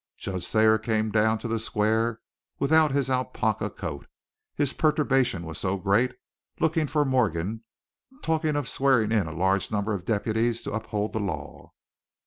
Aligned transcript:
Judge 0.17 0.47
Thayer 0.47 0.79
came 0.79 1.11
down 1.11 1.37
to 1.37 1.47
the 1.47 1.59
square 1.59 2.21
without 2.57 2.89
his 2.89 3.07
alpaca 3.11 3.69
coat, 3.69 4.07
his 4.55 4.73
perturbation 4.73 5.45
was 5.45 5.59
so 5.59 5.77
great, 5.77 6.15
looking 6.59 6.87
for 6.87 7.05
Morgan, 7.05 7.63
talking 8.23 8.55
of 8.55 8.67
swearing 8.67 9.11
in 9.11 9.27
a 9.27 9.31
large 9.31 9.69
number 9.69 9.93
of 9.93 10.05
deputies 10.05 10.63
to 10.63 10.73
uphold 10.73 11.13
the 11.13 11.19
law. 11.19 11.73